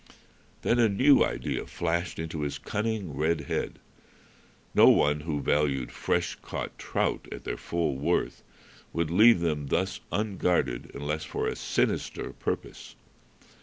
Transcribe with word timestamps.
Then 0.63 0.79
a 0.79 0.89
new 0.89 1.23
idea 1.23 1.67
flashed 1.67 2.17
into 2.17 2.41
his 2.41 2.57
cunning 2.57 3.15
red 3.15 3.41
head. 3.41 3.77
No 4.73 4.89
one 4.89 5.19
who 5.19 5.43
valued 5.43 5.91
fresh 5.91 6.33
caught 6.41 6.75
trout 6.79 7.27
at 7.31 7.43
their 7.43 7.55
full 7.55 7.97
worth 7.97 8.41
would 8.93 9.11
leave 9.11 9.41
them 9.41 9.67
thus 9.67 9.99
unguarded 10.11 10.89
unless 10.95 11.23
for 11.23 11.45
a 11.47 11.55
sinister 11.55 12.33
purpose. 12.33 12.95